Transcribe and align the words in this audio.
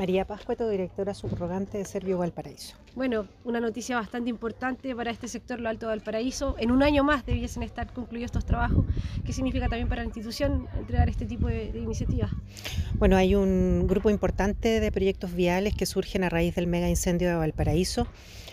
María 0.00 0.24
Pascueto, 0.24 0.66
directora 0.66 1.12
subrogante 1.12 1.76
de 1.76 1.84
Servio 1.84 2.16
Valparaíso. 2.16 2.74
Bueno, 2.94 3.26
una 3.44 3.60
noticia 3.60 3.96
bastante 3.96 4.30
importante 4.30 4.96
para 4.96 5.10
este 5.10 5.28
sector, 5.28 5.60
lo 5.60 5.68
Alto 5.68 5.88
Valparaíso. 5.88 6.56
En 6.58 6.70
un 6.70 6.82
año 6.82 7.04
más 7.04 7.26
debiesen 7.26 7.62
estar 7.62 7.92
concluidos 7.92 8.28
estos 8.28 8.46
trabajos. 8.46 8.86
¿Qué 9.26 9.34
significa 9.34 9.68
también 9.68 9.90
para 9.90 10.00
la 10.00 10.06
institución 10.06 10.68
entregar 10.78 11.10
este 11.10 11.26
tipo 11.26 11.48
de, 11.48 11.70
de 11.70 11.80
iniciativas? 11.80 12.30
Bueno, 12.94 13.18
hay 13.18 13.34
un 13.34 13.86
grupo 13.86 14.08
importante 14.08 14.80
de 14.80 14.90
proyectos 14.90 15.34
viales 15.34 15.74
que 15.74 15.84
surgen 15.84 16.24
a 16.24 16.30
raíz 16.30 16.54
del 16.54 16.66
mega 16.66 16.88
incendio 16.88 17.28
de 17.28 17.34
Valparaíso. 17.34 18.06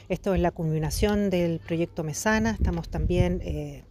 Esto 0.10 0.34
es 0.34 0.42
la 0.42 0.52
culminación 0.52 1.30
del 1.30 1.60
proyecto 1.60 2.04
Mesana. 2.04 2.52
Estamos 2.52 2.90
también 2.90 3.40
eh, 3.42 3.86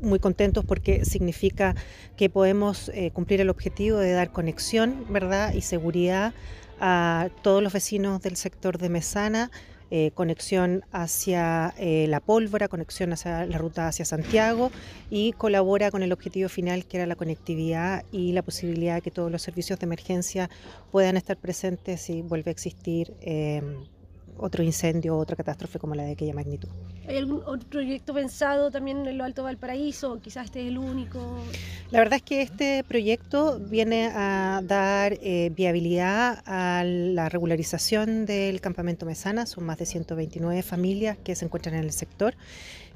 muy 0.00 0.20
contentos 0.20 0.64
porque 0.64 1.04
significa 1.04 1.74
que 2.16 2.30
podemos 2.30 2.88
eh, 2.94 3.10
cumplir 3.10 3.42
el 3.42 3.50
objetivo 3.50 3.98
de 3.98 4.12
dar 4.12 4.32
conexión, 4.32 5.04
¿verdad? 5.10 5.52
y 5.52 5.60
seguridad 5.60 6.32
a 6.80 7.28
todos 7.42 7.62
los 7.62 7.72
vecinos 7.72 8.22
del 8.22 8.36
sector 8.36 8.78
de 8.78 8.88
Mesana, 8.88 9.50
eh, 9.90 10.10
conexión 10.14 10.84
hacia 10.92 11.72
eh, 11.78 12.06
la 12.08 12.20
pólvora, 12.20 12.68
conexión 12.68 13.14
hacia 13.14 13.46
la 13.46 13.56
ruta 13.56 13.88
hacia 13.88 14.04
Santiago 14.04 14.70
y 15.08 15.32
colabora 15.32 15.90
con 15.90 16.02
el 16.02 16.12
objetivo 16.12 16.50
final 16.50 16.84
que 16.84 16.98
era 16.98 17.06
la 17.06 17.16
conectividad 17.16 18.04
y 18.12 18.32
la 18.32 18.42
posibilidad 18.42 18.96
de 18.96 19.00
que 19.00 19.10
todos 19.10 19.32
los 19.32 19.40
servicios 19.40 19.78
de 19.78 19.86
emergencia 19.86 20.50
puedan 20.92 21.16
estar 21.16 21.38
presentes 21.38 22.02
si 22.02 22.20
vuelve 22.20 22.50
a 22.50 22.52
existir. 22.52 23.14
Eh, 23.22 23.62
otro 24.38 24.62
incendio 24.62 25.16
o 25.16 25.18
otra 25.18 25.36
catástrofe 25.36 25.78
como 25.78 25.94
la 25.94 26.04
de 26.04 26.12
aquella 26.12 26.34
magnitud. 26.34 26.68
¿Hay 27.06 27.16
algún 27.16 27.42
otro 27.46 27.68
proyecto 27.68 28.14
pensado 28.14 28.70
también 28.70 29.06
en 29.06 29.18
lo 29.18 29.24
Alto 29.24 29.42
Valparaíso? 29.42 30.20
Quizás 30.20 30.46
este 30.46 30.62
es 30.62 30.68
el 30.68 30.78
único. 30.78 31.38
La 31.90 32.00
verdad 32.00 32.16
es 32.16 32.22
que 32.22 32.42
este 32.42 32.84
proyecto 32.84 33.58
viene 33.58 34.10
a 34.14 34.60
dar 34.64 35.14
eh, 35.22 35.50
viabilidad 35.54 36.42
a 36.46 36.84
la 36.84 37.28
regularización 37.28 38.26
del 38.26 38.60
campamento 38.60 39.06
Mesana. 39.06 39.46
Son 39.46 39.64
más 39.64 39.78
de 39.78 39.86
129 39.86 40.62
familias 40.62 41.16
que 41.18 41.34
se 41.34 41.44
encuentran 41.44 41.74
en 41.74 41.84
el 41.84 41.92
sector. 41.92 42.34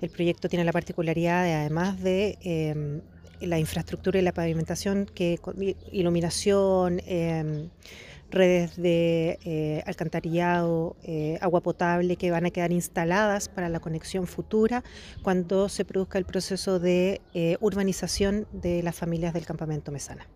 El 0.01 0.11
proyecto 0.11 0.49
tiene 0.49 0.65
la 0.65 0.73
particularidad 0.73 1.45
de, 1.45 1.55
además 1.55 2.03
de 2.03 2.39
eh, 2.43 3.01
la 3.47 3.59
infraestructura 3.59 4.19
y 4.19 4.23
la 4.23 4.33
pavimentación, 4.33 5.07
que 5.07 5.39
iluminación, 5.91 7.01
eh, 7.07 7.69
redes 8.33 8.77
de 8.77 9.39
eh, 9.45 9.83
alcantarillado, 9.87 10.97
eh, 11.05 11.39
agua 11.41 11.61
potable 11.61 12.17
que 12.17 12.31
van 12.31 12.47
a 12.47 12.51
quedar 12.51 12.73
instaladas 12.73 13.49
para 13.49 13.69
la 13.69 13.81
conexión 13.81 14.27
futura 14.27 14.83
cuando 15.23 15.69
se 15.69 15.85
produzca 15.85 16.19
el 16.19 16.25
proceso 16.25 16.81
de 16.81 17.21
eh, 17.35 17.57
urbanización 17.61 18.47
de 18.53 18.83
las 18.83 18.97
familias 18.97 19.35
del 19.35 19.47
campamento 19.47 19.93
Mesana. 19.93 20.27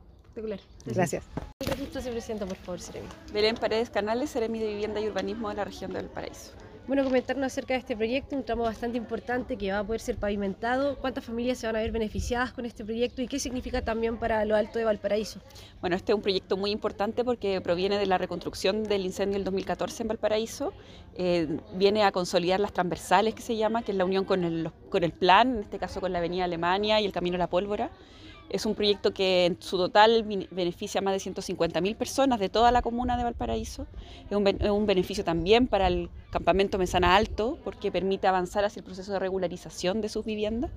Gracias. 0.85 1.25
El 1.61 1.69
registro 1.69 2.03
se 2.03 2.11
presenta, 2.11 2.45
por 2.45 2.59
favor, 2.59 2.81
Seremi. 2.81 3.09
Belén 3.33 3.57
Paredes 3.57 3.89
Canales, 3.89 4.31
Seremi 4.31 4.61
de 4.61 4.69
Vivienda 4.69 5.01
y 5.01 5.09
Urbanismo 5.09 5.49
de 5.49 5.55
la 5.55 5.65
región 5.65 5.95
del 5.95 6.07
Paraíso. 6.07 6.53
Bueno, 6.87 7.03
comentarnos 7.03 7.47
acerca 7.47 7.75
de 7.75 7.81
este 7.81 7.97
proyecto, 7.97 8.37
un 8.37 8.45
tramo 8.45 8.63
bastante 8.63 8.97
importante 8.97 9.57
que 9.57 9.73
va 9.73 9.81
a 9.81 9.85
poder 9.85 10.01
ser 10.01 10.19
pavimentado. 10.19 10.97
¿Cuántas 11.01 11.25
familias 11.25 11.59
se 11.59 11.67
van 11.67 11.75
a 11.75 11.81
ver 11.81 11.91
beneficiadas 11.91 12.53
con 12.53 12.65
este 12.65 12.85
proyecto 12.85 13.23
y 13.23 13.27
qué 13.27 13.41
significa 13.41 13.83
también 13.83 14.19
para 14.19 14.45
lo 14.45 14.55
alto 14.55 14.79
de 14.79 14.85
Valparaíso? 14.85 15.41
Bueno, 15.81 15.97
este 15.97 16.13
es 16.13 16.17
un 16.17 16.23
proyecto 16.23 16.57
muy 16.57 16.71
importante 16.71 17.25
porque 17.25 17.61
proviene 17.61 17.99
de 17.99 18.07
la 18.07 18.19
reconstrucción 18.19 18.85
del 18.85 19.05
incendio 19.05 19.35
del 19.35 19.43
2014 19.43 20.05
en 20.05 20.09
Valparaíso. 20.09 20.73
Eh, 21.17 21.59
viene 21.75 22.05
a 22.05 22.13
consolidar 22.13 22.61
las 22.61 22.73
transversales 22.73 23.35
que 23.35 23.43
se 23.43 23.57
llama, 23.57 23.83
que 23.83 23.91
es 23.91 23.99
la 23.99 24.05
unión 24.05 24.25
con 24.25 24.45
el, 24.45 24.71
con 24.89 25.03
el 25.03 25.11
plan, 25.11 25.57
en 25.57 25.63
este 25.63 25.81
caso 25.81 26.01
con 26.01 26.13
la 26.13 26.19
Avenida 26.19 26.45
Alemania 26.45 27.01
y 27.01 27.05
el 27.05 27.11
Camino 27.11 27.35
a 27.35 27.39
la 27.39 27.51
Pólvora. 27.51 27.91
Es 28.49 28.65
un 28.67 28.75
proyecto 28.75 29.13
que 29.13 29.47
en 29.47 29.57
su 29.61 29.77
total 29.77 30.25
beneficia 30.51 31.01
a 31.01 31.03
más 31.03 31.13
de 31.13 31.31
150.000 31.31 31.97
personas 31.97 32.39
de 32.39 32.49
toda 32.49 32.71
la 32.71 32.83
comuna 32.83 33.17
de 33.17 33.25
Valparaíso. 33.25 33.87
Es 34.31 34.37
un, 34.71 34.87
beneficio 34.87 35.25
también 35.25 35.67
para 35.67 35.89
el 35.89 36.11
campamento 36.31 36.79
Mesana 36.79 37.17
Alto 37.17 37.59
porque 37.65 37.91
permite 37.91 38.27
avanzar 38.27 38.65
hacia 38.65 38.81
el 38.81 38.85
proceso 38.85 39.13
de 39.13 39.19
regularización 39.19 40.01
de 40.01 40.09
sus 40.09 40.25
viviendas. 40.25 40.71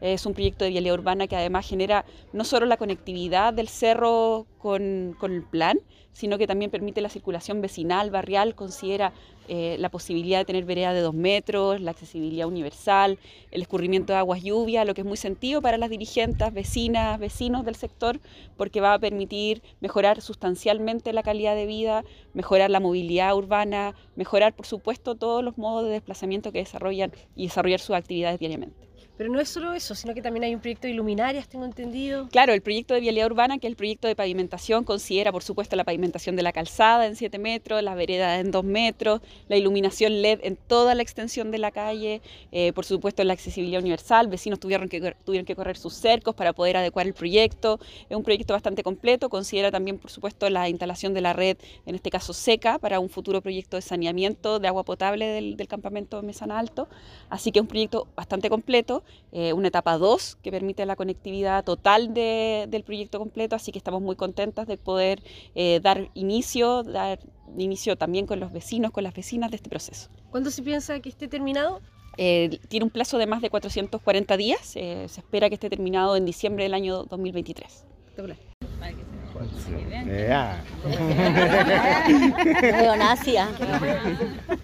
Es 0.00 0.26
un 0.26 0.34
proyecto 0.34 0.64
de 0.64 0.70
vialidad 0.70 0.94
urbana 0.94 1.26
que 1.26 1.36
además 1.36 1.68
genera 1.68 2.04
no 2.32 2.44
solo 2.44 2.66
la 2.66 2.76
conectividad 2.76 3.52
del 3.52 3.68
cerro 3.68 4.46
con 4.58 5.16
el 5.22 5.42
plan, 5.50 5.78
sino 6.14 6.38
que 6.38 6.46
también 6.46 6.70
permite 6.70 7.02
la 7.02 7.10
circulación 7.10 7.60
vecinal, 7.60 8.10
barrial, 8.10 8.54
considera 8.54 9.12
eh, 9.48 9.76
la 9.78 9.90
posibilidad 9.90 10.38
de 10.38 10.46
tener 10.46 10.64
vereda 10.64 10.94
de 10.94 11.00
dos 11.00 11.12
metros, 11.12 11.80
la 11.80 11.90
accesibilidad 11.90 12.46
universal, 12.46 13.18
el 13.50 13.60
escurrimiento 13.60 14.14
de 14.14 14.20
aguas 14.20 14.42
lluvia, 14.42 14.86
lo 14.86 14.94
que 14.94 15.02
es 15.02 15.06
muy 15.06 15.18
sentido 15.18 15.60
para 15.60 15.76
las 15.76 15.90
dirigentes, 15.90 16.54
vecinas, 16.54 17.18
vecinos 17.18 17.66
del 17.66 17.74
sector, 17.74 18.20
porque 18.56 18.80
va 18.80 18.94
a 18.94 18.98
permitir 18.98 19.60
mejorar 19.80 20.22
sustancialmente 20.22 21.12
la 21.12 21.22
calidad 21.22 21.54
de 21.54 21.66
vida, 21.66 22.04
mejorar 22.32 22.70
la 22.70 22.80
movilidad 22.80 23.36
urbana, 23.36 23.94
mejorar, 24.16 24.54
por 24.54 24.64
supuesto, 24.64 25.16
todos 25.16 25.44
los 25.44 25.58
modos 25.58 25.84
de 25.84 25.90
desplazamiento 25.90 26.52
que 26.52 26.60
desarrollan 26.60 27.12
y 27.36 27.44
desarrollar 27.44 27.80
sus 27.80 27.96
actividades 27.96 28.38
diariamente. 28.38 28.93
Pero 29.16 29.30
no 29.30 29.38
es 29.38 29.48
solo 29.48 29.72
eso, 29.74 29.94
sino 29.94 30.12
que 30.12 30.20
también 30.20 30.42
hay 30.42 30.54
un 30.56 30.60
proyecto 30.60 30.88
de 30.88 30.94
luminarias, 30.94 31.46
tengo 31.46 31.64
entendido. 31.64 32.28
Claro, 32.32 32.52
el 32.52 32.62
proyecto 32.62 32.94
de 32.94 33.00
vialidad 33.00 33.26
urbana, 33.26 33.58
que 33.58 33.68
es 33.68 33.70
el 33.70 33.76
proyecto 33.76 34.08
de 34.08 34.16
pavimentación, 34.16 34.82
considera, 34.82 35.30
por 35.30 35.44
supuesto, 35.44 35.76
la 35.76 35.84
pavimentación 35.84 36.34
de 36.34 36.42
la 36.42 36.52
calzada 36.52 37.06
en 37.06 37.14
7 37.14 37.38
metros, 37.38 37.80
la 37.84 37.94
vereda 37.94 38.40
en 38.40 38.50
2 38.50 38.64
metros, 38.64 39.20
la 39.48 39.56
iluminación 39.56 40.20
LED 40.20 40.40
en 40.42 40.56
toda 40.56 40.96
la 40.96 41.02
extensión 41.02 41.52
de 41.52 41.58
la 41.58 41.70
calle, 41.70 42.22
eh, 42.50 42.72
por 42.72 42.84
supuesto, 42.84 43.22
la 43.22 43.34
accesibilidad 43.34 43.80
universal. 43.80 44.26
Vecinos 44.26 44.58
tuvieron 44.58 44.88
que, 44.88 45.14
tuvieron 45.24 45.46
que 45.46 45.54
correr 45.54 45.76
sus 45.76 45.94
cercos 45.94 46.34
para 46.34 46.52
poder 46.52 46.76
adecuar 46.76 47.06
el 47.06 47.14
proyecto. 47.14 47.78
Es 48.10 48.16
un 48.16 48.24
proyecto 48.24 48.52
bastante 48.54 48.82
completo, 48.82 49.28
considera 49.28 49.70
también, 49.70 49.98
por 49.98 50.10
supuesto, 50.10 50.50
la 50.50 50.68
instalación 50.68 51.14
de 51.14 51.20
la 51.20 51.32
red, 51.32 51.56
en 51.86 51.94
este 51.94 52.10
caso 52.10 52.32
seca, 52.32 52.80
para 52.80 52.98
un 52.98 53.08
futuro 53.08 53.40
proyecto 53.40 53.76
de 53.76 53.82
saneamiento 53.82 54.58
de 54.58 54.66
agua 54.66 54.82
potable 54.82 55.26
del, 55.26 55.56
del 55.56 55.68
campamento 55.68 56.20
Mesana 56.22 56.58
Alto. 56.58 56.88
Así 57.30 57.52
que 57.52 57.60
es 57.60 57.62
un 57.62 57.68
proyecto 57.68 58.08
bastante 58.16 58.50
completo 58.50 59.03
eh, 59.32 59.52
una 59.52 59.68
etapa 59.68 59.98
2 59.98 60.38
que 60.42 60.50
permite 60.50 60.84
la 60.86 60.96
conectividad 60.96 61.64
total 61.64 62.14
de, 62.14 62.66
del 62.68 62.84
proyecto 62.84 63.18
completo, 63.18 63.56
así 63.56 63.72
que 63.72 63.78
estamos 63.78 64.02
muy 64.02 64.16
contentas 64.16 64.66
de 64.66 64.76
poder 64.76 65.22
eh, 65.54 65.80
dar 65.82 66.10
inicio, 66.14 66.82
dar 66.82 67.18
inicio 67.56 67.96
también 67.96 68.26
con 68.26 68.40
los 68.40 68.52
vecinos, 68.52 68.90
con 68.90 69.04
las 69.04 69.14
vecinas 69.14 69.50
de 69.50 69.56
este 69.56 69.70
proceso. 69.70 70.08
¿Cuándo 70.30 70.50
se 70.50 70.62
piensa 70.62 71.00
que 71.00 71.08
esté 71.08 71.28
terminado? 71.28 71.80
Eh, 72.16 72.60
tiene 72.68 72.84
un 72.84 72.90
plazo 72.90 73.18
de 73.18 73.26
más 73.26 73.42
de 73.42 73.50
440 73.50 74.36
días, 74.36 74.76
eh, 74.76 75.06
se 75.08 75.20
espera 75.20 75.48
que 75.48 75.54
esté 75.54 75.68
terminado 75.68 76.16
en 76.16 76.24
diciembre 76.24 76.64
del 76.64 76.74
año 76.74 77.04
2023. 77.04 77.86
Neonacia. 82.62 83.48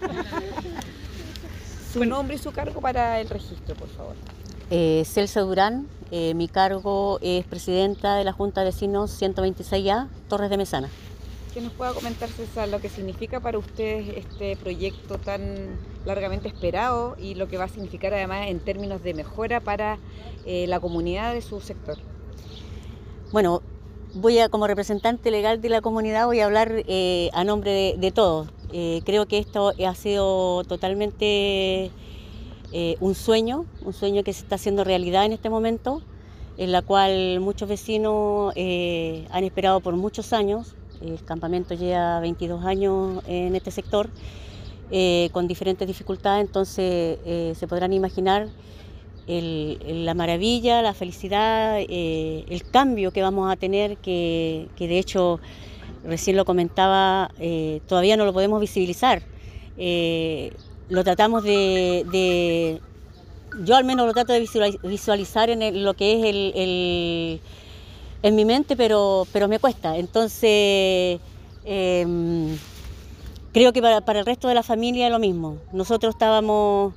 Su 1.91 2.05
nombre 2.05 2.35
y 2.35 2.37
su 2.37 2.51
cargo 2.51 2.79
para 2.79 3.19
el 3.19 3.29
registro, 3.29 3.75
por 3.75 3.89
favor. 3.89 4.15
Eh, 4.69 5.03
Celsa 5.05 5.41
Durán, 5.41 5.87
eh, 6.11 6.33
mi 6.33 6.47
cargo 6.47 7.19
es 7.21 7.45
presidenta 7.45 8.15
de 8.15 8.23
la 8.23 8.31
Junta 8.31 8.61
de 8.61 8.67
Vecinos 8.67 9.21
126A, 9.21 10.07
Torres 10.29 10.49
de 10.49 10.57
Mesana. 10.57 10.89
Que 11.53 11.59
nos 11.59 11.73
pueda 11.73 11.93
comentar, 11.93 12.29
César, 12.29 12.69
lo 12.69 12.79
que 12.79 12.87
significa 12.87 13.41
para 13.41 13.57
ustedes 13.57 14.15
este 14.15 14.55
proyecto 14.55 15.17
tan 15.17 15.41
largamente 16.05 16.47
esperado 16.47 17.17
y 17.19 17.35
lo 17.35 17.49
que 17.49 17.57
va 17.57 17.65
a 17.65 17.67
significar 17.67 18.13
además 18.13 18.47
en 18.47 18.61
términos 18.61 19.03
de 19.03 19.13
mejora 19.13 19.59
para 19.59 19.97
eh, 20.45 20.67
la 20.67 20.79
comunidad 20.79 21.33
de 21.33 21.41
su 21.41 21.59
sector. 21.59 21.97
Bueno, 23.33 23.61
voy 24.13 24.39
a, 24.39 24.47
como 24.47 24.65
representante 24.67 25.29
legal 25.29 25.59
de 25.59 25.67
la 25.67 25.81
comunidad, 25.81 26.25
voy 26.25 26.39
a 26.39 26.45
hablar 26.45 26.71
eh, 26.87 27.29
a 27.33 27.43
nombre 27.43 27.71
de, 27.71 27.95
de 27.97 28.11
todos. 28.11 28.47
Eh, 28.73 29.01
creo 29.05 29.25
que 29.25 29.37
esto 29.37 29.73
ha 29.85 29.95
sido 29.95 30.63
totalmente 30.63 31.91
eh, 32.71 32.95
un 33.01 33.15
sueño, 33.15 33.65
un 33.83 33.93
sueño 33.93 34.23
que 34.23 34.31
se 34.31 34.43
está 34.43 34.55
haciendo 34.55 34.83
realidad 34.83 35.25
en 35.25 35.33
este 35.33 35.49
momento, 35.49 36.01
en 36.57 36.71
la 36.71 36.81
cual 36.81 37.39
muchos 37.41 37.67
vecinos 37.67 38.53
eh, 38.55 39.27
han 39.31 39.43
esperado 39.43 39.81
por 39.81 39.95
muchos 39.95 40.31
años. 40.31 40.75
El 41.01 41.21
campamento 41.23 41.73
lleva 41.73 42.19
22 42.21 42.63
años 42.63 43.23
en 43.27 43.55
este 43.55 43.71
sector, 43.71 44.09
con 45.31 45.47
diferentes 45.47 45.87
dificultades, 45.87 46.45
entonces 46.45 47.17
se 47.57 47.67
podrán 47.67 47.93
imaginar 47.93 48.49
la 49.25 50.13
maravilla, 50.13 50.81
la 50.81 50.93
felicidad, 50.93 51.79
el 51.79 52.63
cambio 52.71 53.11
que 53.11 53.23
vamos 53.23 53.51
a 53.51 53.55
tener, 53.55 53.97
que 53.97 54.67
de 54.77 54.99
hecho 54.99 55.39
recién 56.03 56.35
lo 56.35 56.45
comentaba, 56.45 57.31
eh, 57.39 57.81
todavía 57.87 58.17
no 58.17 58.25
lo 58.25 58.33
podemos 58.33 58.59
visibilizar. 58.59 59.21
Eh, 59.77 60.53
lo 60.89 61.03
tratamos 61.03 61.43
de, 61.43 62.79
yo 63.63 63.75
al 63.75 63.85
menos 63.85 64.05
lo 64.05 64.13
trato 64.13 64.33
de 64.33 64.47
visualizar 64.83 65.49
en 65.49 65.61
el, 65.61 65.83
lo 65.83 65.93
que 65.93 66.19
es 66.19 66.25
el, 66.25 66.53
el, 66.55 67.41
en 68.23 68.35
mi 68.35 68.45
mente, 68.45 68.75
pero, 68.75 69.25
pero 69.31 69.47
me 69.47 69.59
cuesta. 69.59 69.97
Entonces, 69.97 71.19
eh, 71.65 72.57
creo 73.53 73.73
que 73.73 73.81
para, 73.81 74.01
para, 74.01 74.19
el 74.19 74.25
resto 74.25 74.47
de 74.47 74.55
la 74.55 74.63
familia 74.63 75.07
es 75.07 75.11
lo 75.11 75.19
mismo. 75.19 75.57
Nosotros 75.71 76.15
estábamos 76.15 76.93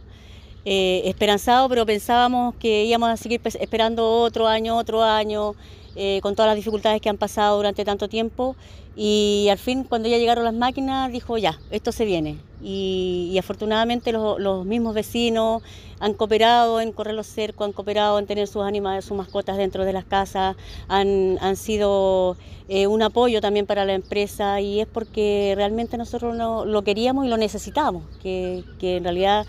eh, 0.64 1.02
esperanzado, 1.05 1.69
pero 1.69 1.84
pensábamos 1.84 2.55
que 2.55 2.84
íbamos 2.84 3.11
a 3.11 3.16
seguir 3.16 3.40
esperando 3.44 4.22
otro 4.22 4.46
año, 4.46 4.76
otro 4.76 5.02
año, 5.02 5.55
eh, 5.96 6.20
con 6.22 6.34
todas 6.34 6.49
las 6.49 6.56
dificultades 6.56 7.00
que 7.02 7.08
han 7.08 7.19
pasado 7.19 7.56
durante 7.58 7.84
tanto 7.84 8.08
tiempo. 8.08 8.56
Y 8.96 9.49
al 9.50 9.58
fin, 9.58 9.84
cuando 9.84 10.08
ya 10.08 10.19
llegaron 10.19 10.44
las 10.44 10.55
máquinas, 10.55 11.11
dijo 11.12 11.37
ya, 11.37 11.58
esto 11.70 11.93
se 11.93 12.05
viene. 12.05 12.38
Y, 12.62 13.37
afortunadamente 13.38 14.12
los, 14.12 14.64
mismos 14.64 14.94
vecinos 14.94 15.62
han 16.00 16.14
cooperado 16.14 16.81
en 16.81 16.93
correr 16.93 17.14
los 17.14 17.26
cercos, 17.26 17.66
han 17.66 17.72
cooperado 17.72 18.19
en 18.19 18.26
tener 18.26 18.46
sus 18.46 18.62
animales, 18.62 19.05
sus 19.05 19.16
mascotas 19.16 19.56
dentro 19.56 19.84
de 19.84 19.93
las 19.93 20.05
casas, 20.05 20.56
han, 20.88 21.56
sido 21.56 22.37
eh, 22.69 22.87
un 22.87 23.02
apoyo 23.02 23.40
también 23.40 23.66
para 23.66 23.84
la 23.84 23.94
empresa 23.94 24.61
y 24.61 24.81
es 24.81 24.87
porque 24.87 25.52
realmente 25.56 25.99
nosotros 25.99 26.34
lo 26.37 26.82
queríamos 26.82 27.26
y 27.26 27.28
lo 27.28 27.37
necesitamos, 27.37 28.05
que, 28.22 28.64
que 28.78 28.96
en 28.96 29.05
realidad 29.05 29.46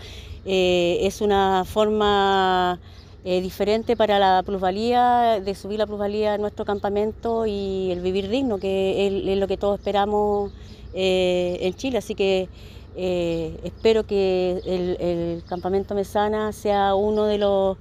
eh, 0.48 0.98
es 1.02 1.22
una 1.22 1.64
forma 1.64 2.78
eh, 3.24 3.40
diferente 3.40 3.96
para 3.96 4.20
la 4.20 4.44
plusvalía, 4.44 5.40
de 5.44 5.54
subir 5.56 5.80
la 5.80 5.86
plusvalía 5.88 6.36
en 6.36 6.40
nuestro 6.40 6.64
campamento 6.64 7.46
y 7.46 7.90
el 7.90 8.00
vivir 8.00 8.28
digno, 8.28 8.58
que 8.58 9.08
es, 9.08 9.38
lo 9.38 9.48
que 9.48 9.56
todos 9.56 9.80
esperamos 9.80 10.52
eh, 10.94 11.58
en 11.62 11.74
Chile. 11.74 11.98
Así 11.98 12.14
que 12.14 12.48
espero 12.96 14.06
que 14.06 14.62
el, 14.64 15.42
campamento 15.48 15.94
Mesana 15.94 16.52
sea 16.52 16.94
uno 16.94 17.24
de 17.24 17.38
los, 17.38 17.76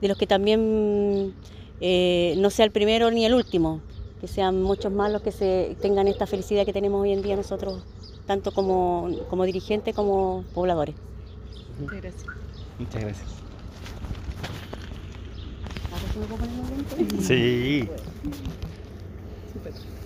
de 0.00 0.08
los 0.08 0.18
que 0.18 0.26
también 0.26 1.34
no 1.80 2.50
sea 2.50 2.64
el 2.64 2.72
primero 2.72 3.12
ni 3.12 3.24
el 3.24 3.34
último, 3.34 3.80
que 4.20 4.26
sean 4.26 4.60
muchos 4.62 4.92
más 4.92 5.12
los 5.12 5.22
que 5.22 5.30
se 5.30 5.76
tengan 5.80 6.08
esta 6.08 6.26
felicidad 6.26 6.66
que 6.66 6.72
tenemos 6.72 7.00
hoy 7.00 7.12
en 7.12 7.22
día 7.22 7.36
nosotros, 7.36 7.84
tanto 8.26 8.50
como, 8.50 9.08
como 9.30 9.44
dirigentes 9.44 9.94
como 9.94 10.44
pobladores. 10.52 10.96
Muchas 11.78 12.02
gracias. 12.02 12.24
Muchas 12.78 13.02
gracias. 13.02 13.28
¿Ahora 15.90 16.12
sí 16.12 16.18
me 16.18 16.26
puedo 16.26 16.40
poner 16.40 17.22
Sí. 17.22 17.88